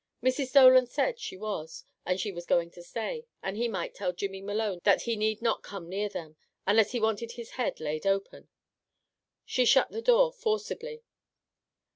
Mrs. 0.23 0.51
Dolan 0.53 0.87
said 0.87 1.19
she 1.19 1.37
was, 1.37 1.83
and 2.07 2.19
she 2.19 2.31
was 2.31 2.47
going 2.47 2.71
to 2.71 2.81
stay, 2.81 3.27
and 3.43 3.55
he 3.55 3.67
might 3.67 3.93
tell 3.93 4.11
Jimmy 4.13 4.41
Malone 4.41 4.79
that 4.83 5.03
he 5.03 5.15
need 5.15 5.43
not 5.43 5.61
come 5.61 5.87
near 5.87 6.09
them, 6.09 6.37
unless 6.65 6.89
he 6.93 6.99
wanted 6.99 7.33
his 7.33 7.51
head 7.51 7.79
laid 7.79 8.07
open. 8.07 8.49
She 9.45 9.63
shut 9.63 9.91
the 9.91 10.01
door 10.01 10.31
forcibly. 10.33 11.03